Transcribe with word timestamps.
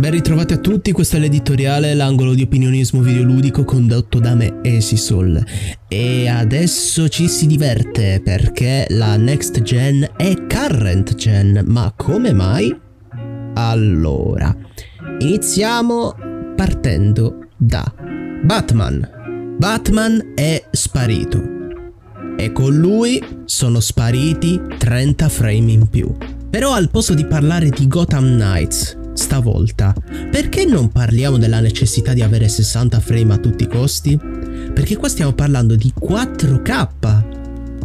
Ben 0.00 0.12
ritrovati 0.12 0.54
a 0.54 0.56
tutti, 0.56 0.92
questo 0.92 1.16
è 1.16 1.18
l'editoriale, 1.18 1.92
l'angolo 1.92 2.32
di 2.32 2.40
opinionismo 2.40 3.02
videoludico 3.02 3.64
condotto 3.64 4.18
da 4.18 4.34
me, 4.34 4.60
Esisol. 4.62 5.44
E 5.88 6.26
adesso 6.26 7.06
ci 7.10 7.28
si 7.28 7.46
diverte 7.46 8.22
perché 8.24 8.86
la 8.88 9.18
next 9.18 9.60
gen 9.60 10.08
è 10.16 10.34
current 10.46 11.14
gen, 11.16 11.64
ma 11.66 11.92
come 11.94 12.32
mai? 12.32 12.74
Allora, 13.52 14.56
iniziamo 15.18 16.14
partendo 16.56 17.48
da 17.58 17.84
Batman. 18.42 19.56
Batman 19.58 20.32
è 20.34 20.64
sparito. 20.70 21.42
E 22.38 22.52
con 22.52 22.74
lui 22.74 23.22
sono 23.44 23.80
spariti 23.80 24.58
30 24.78 25.28
frame 25.28 25.72
in 25.72 25.88
più. 25.90 26.10
Però 26.48 26.72
al 26.72 26.88
posto 26.88 27.12
di 27.12 27.26
parlare 27.26 27.68
di 27.68 27.86
Gotham 27.86 28.24
Knights, 28.24 28.96
stavolta, 29.14 29.94
perché 30.30 30.64
non 30.64 30.90
parliamo 30.90 31.38
della 31.38 31.60
necessità 31.60 32.12
di 32.12 32.22
avere 32.22 32.48
60 32.48 33.00
frame 33.00 33.34
a 33.34 33.38
tutti 33.38 33.64
i 33.64 33.68
costi? 33.68 34.18
Perché 34.72 34.96
qua 34.96 35.08
stiamo 35.08 35.32
parlando 35.32 35.76
di 35.76 35.92
4K 35.98 37.38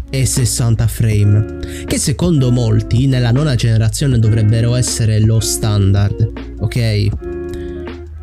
e 0.09 0.26
60 0.26 0.88
frame, 0.88 1.59
che 1.86 1.98
secondo 1.98 2.52
molti 2.52 3.08
nella 3.08 3.31
nona 3.31 3.55
generazione 3.55 4.20
dovrebbero 4.20 4.76
essere 4.76 5.20
lo 5.20 5.40
standard, 5.40 6.31
ok? 6.59 7.08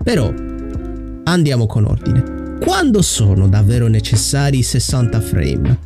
Però 0.03 0.33
andiamo 1.25 1.67
con 1.67 1.85
ordine. 1.85 2.41
Quando 2.61 3.03
sono 3.03 3.49
davvero 3.49 3.89
necessari 3.89 4.59
i 4.59 4.63
60 4.63 5.21
frame? 5.21 5.79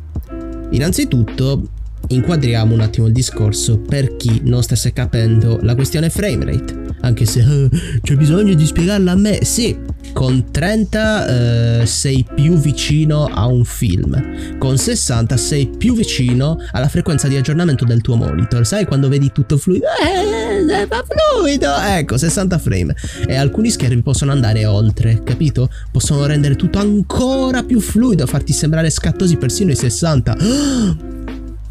Innanzitutto 0.71 1.69
inquadriamo 2.09 2.73
un 2.73 2.81
attimo 2.81 3.07
il 3.07 3.13
discorso 3.13 3.79
per 3.79 4.15
chi 4.15 4.41
non 4.43 4.63
stesse 4.63 4.93
capendo 4.93 5.59
la 5.61 5.75
questione 5.75 6.09
framerate 6.09 6.85
anche 7.01 7.25
se 7.25 7.41
uh, 7.41 7.69
c'è 8.01 8.15
bisogno 8.15 8.53
di 8.53 8.65
spiegarla 8.65 9.11
a 9.11 9.15
me. 9.15 9.43
Sì, 9.43 9.77
con 10.13 10.51
30 10.51 11.81
uh, 11.81 11.85
sei 11.85 12.25
più 12.33 12.55
vicino 12.55 13.25
a 13.25 13.45
un 13.45 13.63
film, 13.63 14.57
con 14.57 14.77
60 14.77 15.37
sei 15.37 15.67
più 15.67 15.95
vicino 15.95 16.57
alla 16.71 16.87
frequenza 16.87 17.27
di 17.27 17.35
aggiornamento 17.35 17.85
del 17.85 18.01
tuo 18.01 18.15
monitor. 18.15 18.65
Sai 18.65 18.85
quando 18.85 19.09
vedi 19.09 19.31
tutto 19.31 19.57
fluido? 19.57 19.85
Eh, 20.03 20.85
va 20.87 21.03
fluido! 21.07 21.75
Ecco, 21.77 22.17
60 22.17 22.57
frame. 22.57 22.95
E 23.27 23.35
alcuni 23.35 23.69
schermi 23.69 24.01
possono 24.01 24.31
andare 24.31 24.65
oltre, 24.65 25.21
capito? 25.23 25.69
Possono 25.91 26.25
rendere 26.25 26.55
tutto 26.55 26.79
ancora 26.79 27.63
più 27.63 27.79
fluido, 27.79 28.25
farti 28.25 28.53
sembrare 28.53 28.89
scattosi 28.89 29.37
persino 29.37 29.71
i 29.71 29.75
60. 29.75 31.15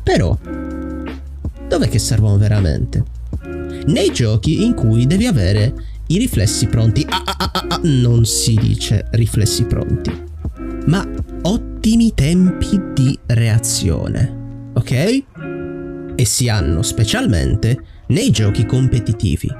Però, 0.06 0.38
dov'è 1.68 1.88
che 1.88 1.98
servono 1.98 2.38
veramente? 2.38 3.14
nei 3.86 4.10
giochi 4.12 4.64
in 4.64 4.74
cui 4.74 5.06
devi 5.06 5.26
avere 5.26 5.74
i 6.08 6.18
riflessi 6.18 6.66
pronti. 6.66 7.04
Ah, 7.08 7.22
ah, 7.24 7.36
ah, 7.38 7.50
ah, 7.52 7.66
ah, 7.68 7.80
non 7.82 8.24
si 8.24 8.54
dice 8.54 9.08
riflessi 9.12 9.64
pronti, 9.64 10.10
ma 10.86 11.06
ottimi 11.42 12.12
tempi 12.14 12.80
di 12.94 13.18
reazione, 13.26 14.70
ok? 14.74 15.24
E 16.14 16.24
si 16.24 16.48
hanno 16.48 16.82
specialmente 16.82 17.82
nei 18.08 18.30
giochi 18.30 18.64
competitivi. 18.64 19.50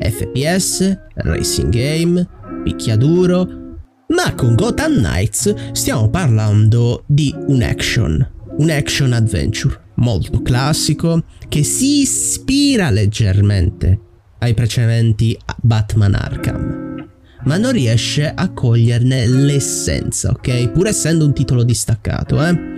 FPS, 0.00 0.96
racing 1.14 1.70
game, 1.70 2.26
picchiaduro, 2.62 3.76
ma 4.08 4.34
con 4.34 4.54
Gotham 4.54 4.94
Knights 4.94 5.72
stiamo 5.72 6.08
parlando 6.08 7.02
di 7.06 7.34
un 7.48 7.62
action, 7.62 8.26
un 8.58 8.70
action 8.70 9.12
adventure 9.12 9.86
molto 9.98 10.42
classico 10.42 11.22
che 11.48 11.62
si 11.62 12.00
ispira 12.00 12.90
leggermente 12.90 14.00
ai 14.38 14.54
precedenti 14.54 15.38
Batman 15.60 16.14
Arkham, 16.14 17.08
ma 17.44 17.56
non 17.56 17.72
riesce 17.72 18.32
a 18.32 18.52
coglierne 18.52 19.26
l'essenza, 19.26 20.30
ok? 20.30 20.70
Pur 20.70 20.86
essendo 20.86 21.24
un 21.24 21.32
titolo 21.32 21.64
distaccato, 21.64 22.44
eh? 22.44 22.74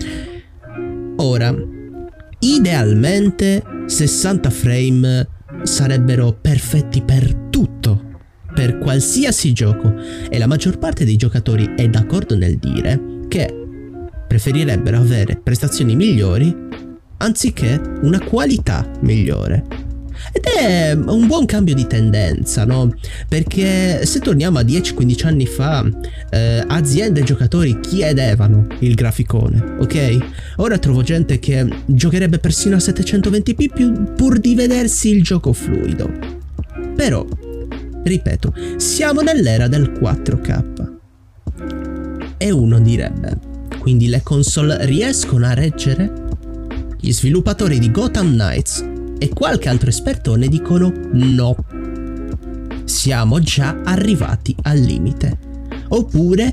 Ora, 1.17 1.55
idealmente 2.39 3.63
60 3.87 4.51
frame 4.51 5.29
sarebbero 5.63 6.39
perfetti 6.41 7.03
per 7.03 7.49
tutto, 7.51 8.09
per 8.55 8.79
qualsiasi 8.79 9.53
gioco, 9.53 9.95
e 10.31 10.39
la 10.39 10.47
maggior 10.47 10.79
parte 10.79 11.05
dei 11.05 11.17
giocatori 11.17 11.75
è 11.77 11.87
d'accordo 11.89 12.37
nel 12.37 12.57
dire 12.57 13.27
che 13.29 13.55
preferirebbero 14.27 14.97
avere 14.97 15.39
prestazioni 15.43 15.95
migliori 15.95 16.69
anziché 17.21 17.81
una 18.03 18.21
qualità 18.21 18.89
migliore. 19.01 19.89
Ed 20.33 20.45
è 20.45 20.93
un 20.93 21.27
buon 21.27 21.47
cambio 21.47 21.75
di 21.75 21.87
tendenza, 21.87 22.65
no? 22.65 22.95
Perché 23.27 24.05
se 24.05 24.21
torniamo 24.21 24.59
a 24.59 24.63
10-15 24.63 25.27
anni 25.27 25.47
fa, 25.47 25.85
eh, 26.31 26.63
aziende 26.67 27.21
e 27.21 27.25
giocatori 27.25 27.81
chiedevano 27.81 28.67
il 28.81 28.95
graficone, 28.95 29.77
ok? 29.81 30.19
Ora 30.57 30.79
trovo 30.79 31.03
gente 31.03 31.39
che 31.39 31.67
giocherebbe 31.87 32.39
persino 32.39 32.77
a 32.77 32.79
720p 32.79 34.15
pur 34.15 34.39
di 34.39 34.55
vedersi 34.55 35.11
il 35.11 35.23
gioco 35.23 35.53
fluido. 35.53 36.11
Però, 36.95 37.27
ripeto, 38.05 38.55
siamo 38.77 39.23
nell'era 39.23 39.69
del 39.69 39.91
4K. 39.91 40.89
E 42.37 42.51
uno 42.51 42.79
direbbe, 42.79 43.39
quindi 43.79 44.09
le 44.09 44.23
console 44.23 44.85
riescono 44.85 45.47
a 45.47 45.55
reggere 45.55 46.20
gli 47.01 47.13
sviluppatori 47.13 47.79
di 47.79 47.91
Gotham 47.91 48.33
Knights 48.33 48.85
e 49.19 49.29
qualche 49.31 49.69
altro 49.69 49.89
espertone 49.89 50.49
dicono 50.49 50.93
no. 51.13 51.57
Siamo 52.85 53.41
già 53.41 53.81
arrivati 53.85 54.55
al 54.63 54.79
limite. 54.79 55.39
Oppure 55.89 56.53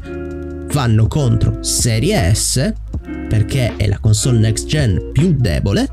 vanno 0.72 1.08
contro 1.08 1.62
Serie 1.62 2.34
S, 2.34 2.74
perché 3.28 3.76
è 3.76 3.88
la 3.88 4.00
console 4.00 4.40
next 4.40 4.68
gen 4.68 5.12
più 5.12 5.36
debole, 5.38 5.88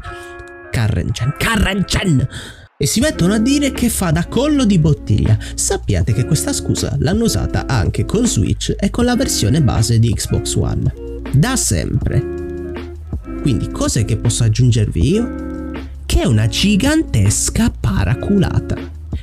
current 0.72 1.10
gen, 1.10 1.34
current 1.38 1.84
gen, 1.86 2.28
e 2.76 2.86
si 2.86 3.00
mettono 3.00 3.34
a 3.34 3.38
dire 3.38 3.72
che 3.72 3.88
fa 3.88 4.10
da 4.10 4.26
collo 4.26 4.64
di 4.64 4.78
bottiglia. 4.78 5.38
Sappiate 5.54 6.12
che 6.12 6.24
questa 6.24 6.52
scusa 6.52 6.96
l'hanno 6.98 7.24
usata 7.24 7.66
anche 7.66 8.04
con 8.04 8.26
Switch 8.26 8.74
e 8.78 8.90
con 8.90 9.04
la 9.04 9.16
versione 9.16 9.62
base 9.62 9.98
di 9.98 10.12
Xbox 10.12 10.54
One. 10.56 10.92
Da 11.32 11.56
sempre. 11.56 12.33
Quindi 13.44 13.70
cos'è 13.70 14.06
che 14.06 14.16
posso 14.16 14.42
aggiungervi 14.42 15.06
io? 15.06 15.34
Che 16.06 16.22
è 16.22 16.24
una 16.24 16.46
gigantesca 16.46 17.70
paraculata. 17.78 18.74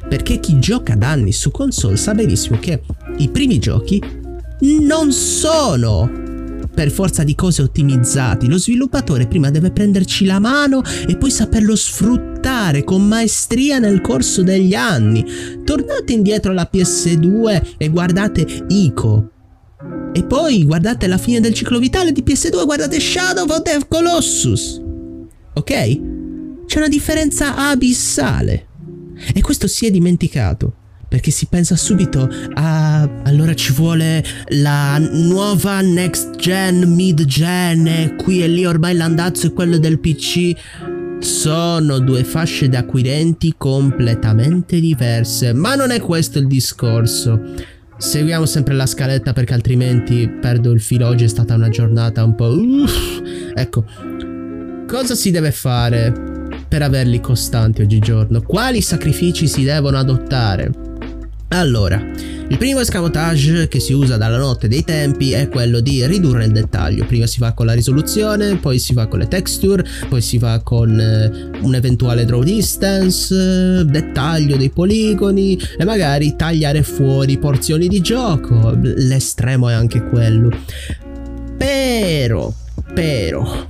Perché 0.07 0.39
chi 0.39 0.59
gioca 0.59 0.93
da 0.95 1.09
anni 1.09 1.31
su 1.31 1.49
console 1.49 1.97
sa 1.97 2.13
benissimo 2.13 2.59
che 2.59 2.83
i 3.17 3.29
primi 3.29 3.57
giochi 3.57 3.99
non 4.59 5.11
sono 5.11 6.07
per 6.71 6.91
forza 6.91 7.23
di 7.23 7.33
cose 7.33 7.63
ottimizzati. 7.63 8.47
Lo 8.47 8.59
sviluppatore 8.59 9.25
prima 9.25 9.49
deve 9.49 9.71
prenderci 9.71 10.25
la 10.25 10.37
mano 10.37 10.83
e 11.07 11.17
poi 11.17 11.31
saperlo 11.31 11.75
sfruttare 11.75 12.83
con 12.83 13.07
maestria 13.07 13.79
nel 13.79 14.01
corso 14.01 14.43
degli 14.43 14.75
anni. 14.75 15.25
Tornate 15.63 16.13
indietro 16.13 16.51
alla 16.51 16.69
PS2 16.71 17.75
e 17.75 17.89
guardate 17.89 18.65
Ico, 18.67 19.30
e 20.13 20.23
poi 20.23 20.65
guardate 20.65 21.07
la 21.07 21.17
fine 21.17 21.39
del 21.39 21.53
ciclo 21.53 21.79
vitale 21.79 22.11
di 22.11 22.21
PS2, 22.21 22.65
guardate 22.65 22.99
Shadow 22.99 23.45
of 23.45 23.61
the 23.61 23.79
Colossus. 23.87 24.81
Ok? 25.53 25.71
C'è 26.65 26.77
una 26.77 26.89
differenza 26.89 27.55
abissale. 27.55 28.67
E 29.33 29.41
questo 29.41 29.67
si 29.67 29.85
è 29.85 29.91
dimenticato. 29.91 30.73
Perché 31.07 31.31
si 31.31 31.45
pensa 31.47 31.75
subito 31.75 32.29
a... 32.53 33.01
Allora 33.23 33.53
ci 33.53 33.73
vuole 33.73 34.23
la 34.49 34.97
nuova 34.97 35.81
next 35.81 36.35
gen, 36.37 36.93
mid 36.93 37.25
gen, 37.25 38.15
qui 38.17 38.41
e 38.41 38.47
lì 38.47 38.65
ormai 38.65 38.95
l'andazzo 38.95 39.47
è 39.47 39.53
quello 39.53 39.77
del 39.77 39.99
PC. 39.99 40.53
Sono 41.19 41.99
due 41.99 42.23
fasce 42.23 42.69
di 42.69 42.75
acquirenti 42.75 43.55
completamente 43.57 44.79
diverse. 44.79 45.53
Ma 45.53 45.75
non 45.75 45.91
è 45.91 45.99
questo 45.99 46.39
il 46.39 46.47
discorso. 46.47 47.79
Seguiamo 48.01 48.47
sempre 48.47 48.73
la 48.73 48.87
scaletta 48.87 49.31
perché 49.31 49.53
altrimenti 49.53 50.27
perdo 50.27 50.71
il 50.71 50.81
filo. 50.81 51.07
Oggi 51.07 51.25
è 51.25 51.27
stata 51.27 51.53
una 51.53 51.69
giornata 51.69 52.23
un 52.23 52.33
po'... 52.33 52.47
Uff. 52.47 53.21
Ecco, 53.53 53.85
cosa 54.87 55.13
si 55.13 55.29
deve 55.29 55.51
fare 55.51 56.11
per 56.67 56.81
averli 56.81 57.21
costanti 57.21 57.83
oggigiorno? 57.83 58.41
Quali 58.41 58.81
sacrifici 58.81 59.47
si 59.47 59.63
devono 59.63 59.99
adottare? 59.99 60.90
Allora, 61.53 62.01
il 62.47 62.57
primo 62.57 62.79
escamotage 62.79 63.67
che 63.67 63.81
si 63.81 63.91
usa 63.91 64.15
dalla 64.15 64.37
notte 64.37 64.69
dei 64.69 64.85
tempi 64.85 65.31
è 65.31 65.49
quello 65.49 65.81
di 65.81 66.05
ridurre 66.05 66.45
il 66.45 66.51
dettaglio. 66.51 67.05
Prima 67.05 67.27
si 67.27 67.39
va 67.39 67.51
con 67.51 67.65
la 67.65 67.73
risoluzione, 67.73 68.55
poi 68.55 68.79
si 68.79 68.93
va 68.93 69.07
con 69.07 69.19
le 69.19 69.27
texture, 69.27 69.85
poi 70.07 70.21
si 70.21 70.37
va 70.37 70.61
con 70.63 70.97
eh, 70.97 71.49
un 71.61 71.75
eventuale 71.75 72.23
draw 72.23 72.41
distance, 72.41 73.35
eh, 73.35 73.83
dettaglio 73.83 74.55
dei 74.55 74.69
poligoni 74.69 75.59
e 75.77 75.83
magari 75.83 76.35
tagliare 76.37 76.83
fuori 76.83 77.37
porzioni 77.37 77.89
di 77.89 77.99
gioco. 77.99 78.73
L'estremo 78.81 79.67
è 79.67 79.73
anche 79.73 80.03
quello. 80.07 80.51
Però, 81.57 82.53
però, 82.93 83.67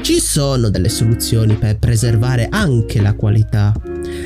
ci 0.00 0.18
sono 0.18 0.70
delle 0.70 0.88
soluzioni 0.88 1.56
per 1.56 1.78
preservare 1.78 2.48
anche 2.50 3.02
la 3.02 3.12
qualità 3.12 3.74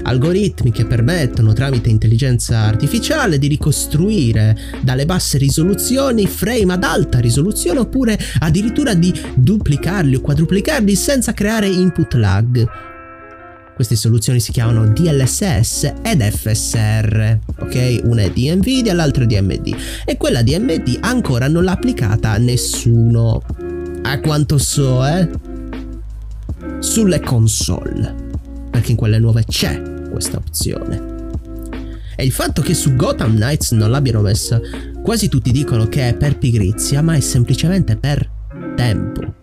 algoritmi 0.02 0.70
che 0.70 0.86
permettono 0.86 1.52
tramite 1.52 1.90
intelligenza 1.90 2.58
artificiale 2.60 3.38
di 3.38 3.48
ricostruire 3.48 4.56
dalle 4.82 5.06
basse 5.06 5.38
risoluzioni 5.38 6.26
frame 6.26 6.72
ad 6.72 6.84
alta 6.84 7.18
risoluzione 7.18 7.80
oppure 7.80 8.18
addirittura 8.40 8.94
di 8.94 9.12
duplicarli 9.34 10.16
o 10.16 10.20
quadruplicarli 10.20 10.94
senza 10.94 11.32
creare 11.32 11.68
input 11.68 12.14
lag. 12.14 12.68
Queste 13.74 13.96
soluzioni 13.96 14.38
si 14.38 14.52
chiamano 14.52 14.86
DLSS 14.86 15.92
ed 16.02 16.22
FSR, 16.22 17.38
ok? 17.58 18.00
Una 18.04 18.22
è 18.22 18.30
di 18.30 18.54
Nvidia, 18.54 18.92
l'altra 18.92 19.24
è 19.24 19.26
di 19.26 19.36
AMD. 19.36 19.74
E 20.04 20.16
quella 20.18 20.42
di 20.42 20.54
AMD 20.54 20.98
ancora 21.00 21.48
non 21.48 21.64
l'ha 21.64 21.72
applicata 21.72 22.30
a 22.30 22.36
nessuno. 22.36 23.42
A 24.02 24.20
quanto 24.20 24.58
so, 24.58 25.04
eh? 25.06 25.28
Sulle 26.80 27.20
console. 27.20 28.31
Perché 28.72 28.90
in 28.90 28.96
quelle 28.96 29.20
nuove 29.20 29.44
c'è 29.46 29.80
questa 30.10 30.38
opzione. 30.38 31.20
E 32.16 32.24
il 32.24 32.32
fatto 32.32 32.60
che 32.62 32.74
su 32.74 32.96
Gotham 32.96 33.36
Knights 33.36 33.70
non 33.72 33.90
l'abbiano 33.90 34.22
messa, 34.22 34.60
quasi 35.02 35.28
tutti 35.28 35.52
dicono 35.52 35.86
che 35.86 36.08
è 36.08 36.14
per 36.16 36.38
pigrizia, 36.38 37.02
ma 37.02 37.14
è 37.14 37.20
semplicemente 37.20 37.96
per 37.96 38.28
tempo. 38.74 39.40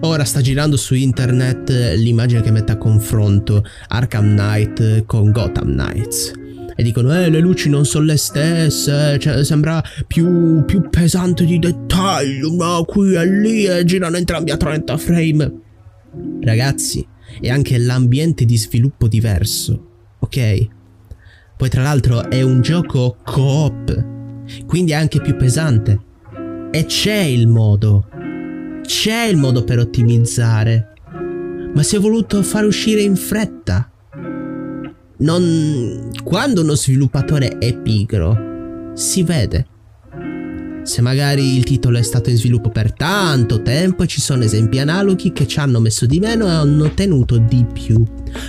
Ora 0.00 0.24
sta 0.24 0.40
girando 0.40 0.76
su 0.76 0.94
internet 0.94 1.70
l'immagine 1.96 2.42
che 2.42 2.50
mette 2.50 2.72
a 2.72 2.76
confronto 2.76 3.64
Arkham 3.88 4.34
Knight 4.34 5.06
con 5.06 5.30
Gotham 5.30 5.72
Knights. 5.72 6.32
E 6.76 6.82
dicono, 6.82 7.14
eh, 7.14 7.30
le 7.30 7.38
luci 7.38 7.68
non 7.68 7.86
sono 7.86 8.04
le 8.04 8.16
stesse, 8.16 9.16
cioè 9.18 9.44
sembra 9.44 9.82
più, 10.06 10.64
più 10.64 10.88
pesante 10.90 11.44
di 11.44 11.58
dettaglio, 11.58 12.50
no, 12.50 12.84
qui 12.84 13.14
e 13.14 13.26
lì 13.26 13.64
e 13.64 13.84
girano 13.84 14.16
entrambi 14.16 14.50
a 14.50 14.56
30 14.56 14.96
frame. 14.96 15.52
Ragazzi, 16.40 17.06
è 17.40 17.48
anche 17.48 17.78
l'ambiente 17.78 18.44
di 18.44 18.56
sviluppo 18.56 19.08
diverso, 19.08 19.86
ok? 20.18 20.68
Poi 21.56 21.68
tra 21.68 21.82
l'altro 21.82 22.28
è 22.28 22.42
un 22.42 22.60
gioco 22.60 23.16
co-op, 23.24 24.06
quindi 24.66 24.92
è 24.92 24.94
anche 24.94 25.20
più 25.20 25.36
pesante. 25.36 26.00
E 26.70 26.86
c'è 26.86 27.20
il 27.20 27.46
modo 27.46 28.08
c'è 28.84 29.24
il 29.24 29.36
modo 29.38 29.64
per 29.64 29.78
ottimizzare, 29.78 30.92
ma 31.74 31.82
si 31.82 31.96
è 31.96 31.98
voluto 31.98 32.42
far 32.42 32.64
uscire 32.64 33.00
in 33.00 33.16
fretta. 33.16 33.90
Non... 35.16 36.10
Quando 36.22 36.60
uno 36.60 36.74
sviluppatore 36.74 37.58
è 37.58 37.76
pigro, 37.78 38.92
si 38.94 39.22
vede. 39.22 39.66
Se 40.84 41.00
magari 41.00 41.56
il 41.56 41.64
titolo 41.64 41.96
è 41.96 42.02
stato 42.02 42.28
in 42.28 42.36
sviluppo 42.36 42.68
per 42.68 42.92
tanto 42.92 43.62
tempo, 43.62 44.04
ci 44.04 44.20
sono 44.20 44.44
esempi 44.44 44.78
analoghi 44.78 45.32
che 45.32 45.46
ci 45.46 45.58
hanno 45.58 45.80
messo 45.80 46.04
di 46.04 46.18
meno 46.18 46.46
e 46.46 46.50
hanno 46.50 46.84
ottenuto 46.84 47.38
di 47.38 47.64
più. 47.72 48.04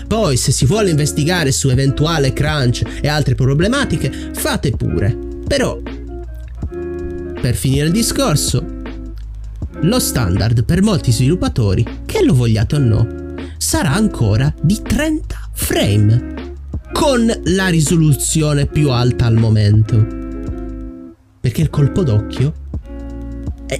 Poi, 0.05 0.35
se 0.35 0.51
si 0.51 0.65
vuole 0.65 0.89
investigare 0.89 1.53
su 1.53 1.69
eventuale 1.69 2.33
crunch 2.33 2.83
e 3.01 3.07
altre 3.07 3.35
problematiche, 3.35 4.11
fate 4.33 4.71
pure. 4.71 5.17
Però, 5.47 5.79
per 7.39 7.55
finire 7.55 7.85
il 7.85 7.93
discorso, 7.93 8.65
lo 9.81 9.99
standard 9.99 10.65
per 10.65 10.81
molti 10.81 11.13
sviluppatori, 11.13 11.85
che 12.05 12.21
lo 12.21 12.33
vogliate 12.33 12.75
o 12.75 12.79
no, 12.79 13.07
sarà 13.57 13.93
ancora 13.93 14.53
di 14.61 14.81
30 14.83 15.49
frame, 15.53 16.33
con 16.91 17.31
la 17.45 17.67
risoluzione 17.67 18.65
più 18.65 18.89
alta 18.89 19.25
al 19.25 19.35
momento. 19.35 20.24
Perché 21.45 21.61
il 21.61 21.69
colpo 21.69 22.01
d'occhio 22.01 22.53
è, 23.67 23.79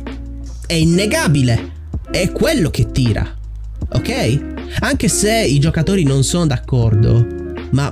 è 0.68 0.74
innegabile, 0.74 1.72
è 2.12 2.32
quello 2.32 2.70
che 2.70 2.92
tira, 2.92 3.28
ok? 3.90 4.78
Anche 4.82 5.08
se 5.08 5.44
i 5.44 5.58
giocatori 5.58 6.04
non 6.04 6.24
sono 6.24 6.46
d'accordo, 6.46 7.26
ma 7.72 7.92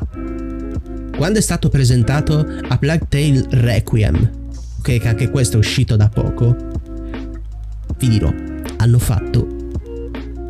quando 1.17 1.39
è 1.39 1.41
stato 1.41 1.69
presentato 1.69 2.45
a 2.67 2.77
Plague 2.77 3.07
Tale 3.09 3.47
Requiem, 3.49 4.29
ok, 4.77 4.99
che 4.99 5.07
anche 5.07 5.31
questo 5.31 5.55
è 5.55 5.59
uscito 5.59 5.95
da 5.95 6.07
poco, 6.07 6.55
vi 7.97 8.09
dirò, 8.09 8.31
hanno 8.77 8.99
fatto 8.99 9.71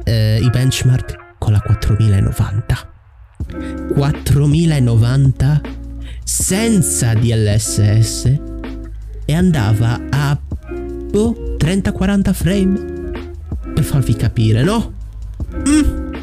eh, 0.03 0.37
i 0.41 0.49
benchmark 0.49 1.35
con 1.37 1.53
la 1.53 1.61
4090. 1.61 2.91
4090 3.93 5.61
senza 6.25 7.13
DLSS 7.13 8.51
e 9.33 9.35
andava 9.35 9.99
a 10.11 10.37
boh, 11.09 11.55
30-40 11.57 12.33
frame 12.33 13.11
per 13.73 13.83
farvi 13.83 14.15
capire, 14.15 14.61
no? 14.61 14.93
Mm. 15.67 16.13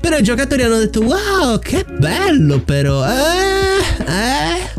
Però 0.00 0.16
i 0.16 0.22
giocatori 0.22 0.62
hanno 0.62 0.78
detto 0.78 1.00
wow, 1.00 1.58
che 1.58 1.84
bello 1.98 2.60
però, 2.60 3.04
eh, 3.04 3.80
eh. 4.06 4.78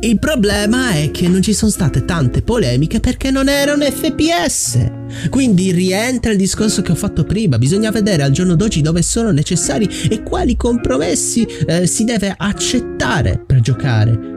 Il 0.00 0.18
problema 0.18 0.92
è 0.92 1.10
che 1.10 1.28
non 1.28 1.42
ci 1.42 1.52
sono 1.52 1.70
state 1.70 2.04
tante 2.06 2.40
polemiche 2.40 3.00
perché 3.00 3.30
non 3.30 3.48
era 3.48 3.74
un 3.74 3.80
FPS. 3.80 4.90
Quindi 5.28 5.72
rientra 5.72 6.30
il 6.30 6.38
discorso 6.38 6.80
che 6.82 6.92
ho 6.92 6.96
fatto 6.96 7.24
prima, 7.24 7.58
bisogna 7.58 7.90
vedere 7.90 8.22
al 8.22 8.30
giorno 8.30 8.54
d'oggi 8.54 8.80
dove 8.80 9.02
sono 9.02 9.30
necessari 9.30 9.88
e 10.08 10.22
quali 10.22 10.56
compromessi 10.56 11.46
eh, 11.66 11.86
si 11.86 12.04
deve 12.04 12.34
accettare 12.36 13.42
per 13.44 13.60
giocare. 13.60 14.33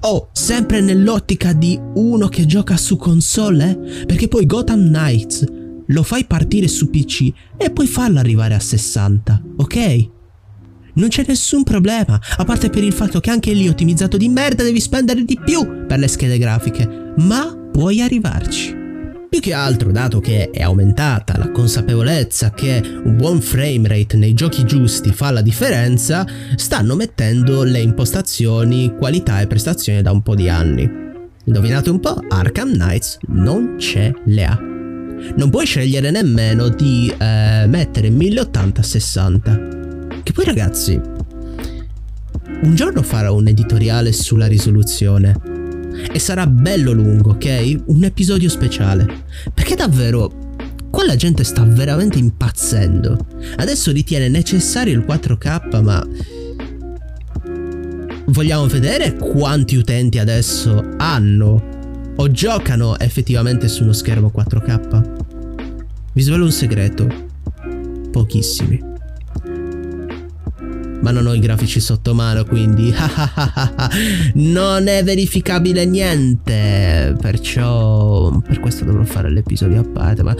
Oh, 0.00 0.28
sempre 0.32 0.80
nell'ottica 0.80 1.52
di 1.52 1.78
uno 1.94 2.28
che 2.28 2.46
gioca 2.46 2.76
su 2.76 2.96
console, 2.96 3.70
eh? 3.70 4.04
Perché 4.06 4.28
poi 4.28 4.46
Gotham 4.46 4.88
Knights 4.88 5.44
lo 5.86 6.02
fai 6.02 6.24
partire 6.24 6.68
su 6.68 6.90
PC 6.90 7.32
e 7.56 7.70
puoi 7.70 7.86
farlo 7.86 8.18
arrivare 8.18 8.54
a 8.54 8.60
60, 8.60 9.42
ok? 9.56 10.08
non 10.98 11.08
c'è 11.08 11.24
nessun 11.26 11.62
problema, 11.62 12.20
a 12.36 12.44
parte 12.44 12.70
per 12.70 12.82
il 12.82 12.92
fatto 12.92 13.20
che 13.20 13.30
anche 13.30 13.52
lì 13.52 13.68
ottimizzato 13.68 14.16
di 14.16 14.28
merda 14.28 14.64
devi 14.64 14.80
spendere 14.80 15.24
di 15.24 15.38
più 15.42 15.86
per 15.86 15.98
le 15.98 16.08
schede 16.08 16.38
grafiche, 16.38 17.14
ma 17.18 17.56
puoi 17.72 18.02
arrivarci. 18.02 18.77
Più 19.28 19.40
che 19.40 19.52
altro, 19.52 19.92
dato 19.92 20.20
che 20.20 20.50
è 20.50 20.62
aumentata 20.62 21.36
la 21.36 21.50
consapevolezza 21.50 22.50
che 22.50 22.80
un 23.04 23.16
buon 23.16 23.40
frame 23.40 23.86
rate 23.86 24.16
nei 24.16 24.32
giochi 24.34 24.64
giusti 24.64 25.12
fa 25.12 25.30
la 25.30 25.42
differenza, 25.42 26.26
stanno 26.56 26.94
mettendo 26.94 27.62
le 27.62 27.80
impostazioni 27.80 28.94
qualità 28.96 29.40
e 29.40 29.46
prestazioni 29.46 30.00
da 30.02 30.12
un 30.12 30.22
po' 30.22 30.34
di 30.34 30.48
anni. 30.48 30.90
Indovinate 31.44 31.90
un 31.90 32.00
po', 32.00 32.20
Arkham 32.28 32.72
Knights 32.72 33.18
non 33.28 33.76
ce 33.78 34.14
le 34.24 34.44
ha. 34.44 34.58
Non 34.58 35.50
puoi 35.50 35.66
scegliere 35.66 36.10
nemmeno 36.10 36.68
di 36.68 37.12
eh, 37.16 37.64
mettere 37.66 38.08
1080-60 38.08 39.78
che 40.28 40.34
poi 40.34 40.44
ragazzi, 40.44 41.00
un 42.62 42.74
giorno 42.74 43.02
farò 43.02 43.34
un 43.34 43.48
editoriale 43.48 44.12
sulla 44.12 44.46
risoluzione. 44.46 45.57
E 46.12 46.18
sarà 46.18 46.46
bello 46.46 46.92
lungo, 46.92 47.30
ok? 47.30 47.82
Un 47.86 48.04
episodio 48.04 48.48
speciale. 48.48 49.24
Perché 49.52 49.74
davvero, 49.74 50.56
qua 50.90 51.04
la 51.04 51.16
gente 51.16 51.44
sta 51.44 51.64
veramente 51.64 52.18
impazzendo. 52.18 53.26
Adesso 53.56 53.92
ritiene 53.92 54.28
necessario 54.28 54.94
il 54.94 55.04
4K, 55.06 55.82
ma... 55.82 56.06
Vogliamo 58.26 58.66
vedere 58.66 59.14
quanti 59.14 59.76
utenti 59.76 60.18
adesso 60.18 60.84
hanno 60.98 62.12
o 62.16 62.30
giocano 62.30 62.98
effettivamente 62.98 63.68
su 63.68 63.84
uno 63.84 63.92
schermo 63.92 64.30
4K? 64.34 65.26
Vi 66.12 66.22
svelo 66.22 66.44
un 66.44 66.52
segreto. 66.52 67.06
Pochissimi 68.10 68.87
ma 71.00 71.10
non 71.10 71.26
ho 71.26 71.34
i 71.34 71.38
grafici 71.38 71.80
sotto 71.80 72.14
mano 72.14 72.44
quindi. 72.44 72.94
Non 74.34 74.86
è 74.88 75.02
verificabile 75.04 75.84
niente. 75.84 77.16
Perciò 77.20 78.38
per 78.40 78.60
questo 78.60 78.84
dovrò 78.84 79.04
fare 79.04 79.30
l'episodio 79.30 79.80
a 79.80 79.84
parte 79.84 80.22
ma 80.22 80.34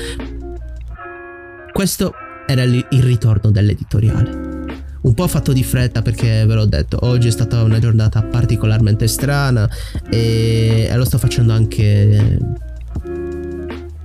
questo 1.72 2.12
era 2.46 2.62
il 2.62 2.84
ritorno 2.90 3.50
dell'editoriale. 3.50 4.56
Un 5.00 5.14
po' 5.14 5.28
fatto 5.28 5.52
di 5.52 5.62
fretta 5.62 6.02
perché 6.02 6.44
ve 6.44 6.54
l'ho 6.54 6.66
detto 6.66 6.98
oggi 7.02 7.28
è 7.28 7.30
stata 7.30 7.62
una 7.62 7.78
giornata 7.78 8.22
particolarmente 8.22 9.06
strana 9.06 9.68
e 10.10 10.90
lo 10.92 11.04
sto 11.04 11.18
facendo 11.18 11.52
anche 11.52 12.38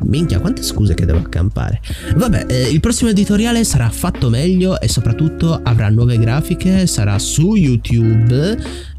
Minchia, 0.05 0.39
quante 0.39 0.63
scuse 0.63 0.93
che 0.93 1.05
devo 1.05 1.19
accampare. 1.19 1.81
Vabbè, 2.15 2.45
eh, 2.47 2.69
il 2.69 2.79
prossimo 2.79 3.09
editoriale 3.09 3.63
sarà 3.63 3.89
fatto 3.89 4.29
meglio 4.29 4.79
e 4.79 4.87
soprattutto 4.87 5.59
avrà 5.63 5.89
nuove 5.89 6.17
grafiche, 6.17 6.87
sarà 6.87 7.17
su 7.19 7.55
YouTube. 7.55 8.57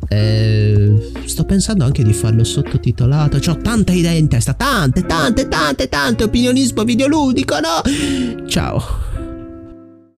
Eh, 0.09 1.13
sto 1.25 1.45
pensando 1.45 1.85
anche 1.85 2.03
di 2.03 2.13
farlo 2.13 2.45
sottotitolato. 2.45 3.39
Ho 3.51 3.57
tante 3.57 3.93
idee 3.93 4.19
in 4.19 4.29
testa, 4.29 4.55
tante, 4.55 5.07
tante, 5.07 5.49
tante, 5.49 5.89
tante. 5.89 6.25
Opinionismo 6.25 6.85
videoludico, 6.85 7.57
no? 7.61 8.47
Ciao. 8.47 9.14